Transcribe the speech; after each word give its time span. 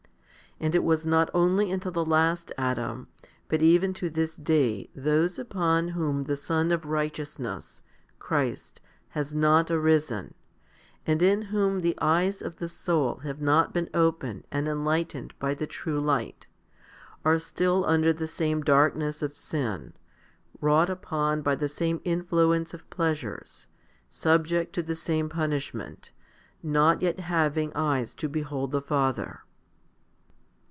And 0.63 0.75
it 0.75 0.83
was 0.83 1.07
not 1.07 1.31
only 1.33 1.71
until 1.71 1.91
the 1.91 2.05
last 2.05 2.51
Adam, 2.55 3.07
but 3.47 3.63
even 3.63 3.95
to 3.95 4.11
this 4.11 4.35
day 4.35 4.91
those 4.93 5.39
upon 5.39 5.87
whom 5.87 6.25
the 6.25 6.35
Sun 6.35 6.71
of 6.71 6.85
righteousness, 6.85 7.81
1 8.19 8.19
Christ, 8.19 8.79
has 9.07 9.33
not 9.33 9.71
arisen, 9.71 10.35
and 11.07 11.19
in 11.23 11.41
whom 11.43 11.79
the 11.79 11.97
eyes 11.99 12.43
of 12.43 12.57
the 12.57 12.69
soul 12.69 13.15
have 13.23 13.41
not 13.41 13.73
been 13.73 13.89
opened 13.91 14.45
and 14.51 14.67
enlightened 14.67 15.33
by 15.39 15.55
the 15.55 15.65
true 15.65 15.99
light, 15.99 16.45
are 17.25 17.39
still 17.39 17.83
under 17.87 18.13
the 18.13 18.27
same 18.27 18.61
darkness 18.61 19.23
of 19.23 19.35
sin, 19.35 19.93
wrought 20.59 20.91
upon 20.91 21.41
by 21.41 21.55
the 21.55 21.69
same 21.69 21.99
influence 22.03 22.71
of 22.71 22.87
pleasures, 22.91 23.65
subject 24.07 24.73
to 24.73 24.83
the 24.83 24.95
same 24.95 25.27
punishment, 25.27 26.11
not 26.61 27.01
yet 27.01 27.19
having 27.19 27.71
eyes 27.73 28.13
to 28.13 28.29
behold 28.29 28.71
the 28.71 28.79
Father. 28.81 29.39